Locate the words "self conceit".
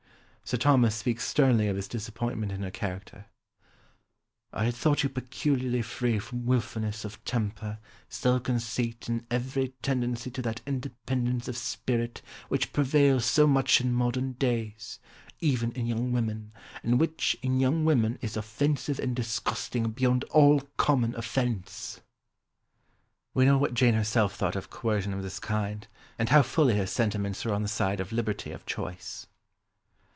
8.09-9.07